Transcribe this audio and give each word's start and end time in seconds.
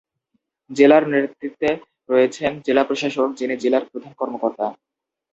জেলার 0.69 1.03
নেতৃত্বে 1.07 1.69
রয়েছেন 2.09 2.51
জেলা 2.65 2.83
প্রশাসক, 2.83 3.29
যিনি 3.33 3.55
জেলার 3.57 3.83
প্রধান 3.91 4.13
কর্মকর্তা। 4.13 4.65